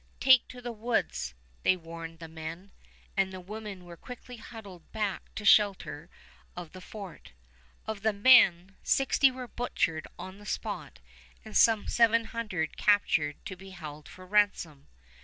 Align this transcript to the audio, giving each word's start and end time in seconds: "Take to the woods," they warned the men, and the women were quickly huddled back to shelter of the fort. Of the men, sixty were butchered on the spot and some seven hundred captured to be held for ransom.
"Take 0.19 0.47
to 0.47 0.63
the 0.63 0.71
woods," 0.71 1.35
they 1.61 1.75
warned 1.75 2.17
the 2.17 2.27
men, 2.27 2.71
and 3.15 3.31
the 3.31 3.39
women 3.39 3.85
were 3.85 3.95
quickly 3.95 4.37
huddled 4.37 4.91
back 4.91 5.29
to 5.35 5.45
shelter 5.45 6.09
of 6.55 6.71
the 6.71 6.81
fort. 6.81 7.33
Of 7.85 8.01
the 8.01 8.11
men, 8.11 8.77
sixty 8.81 9.29
were 9.29 9.47
butchered 9.47 10.07
on 10.17 10.39
the 10.39 10.45
spot 10.47 10.97
and 11.45 11.55
some 11.55 11.87
seven 11.87 12.25
hundred 12.25 12.77
captured 12.77 13.45
to 13.45 13.55
be 13.55 13.69
held 13.69 14.09
for 14.09 14.25
ransom. 14.25 14.87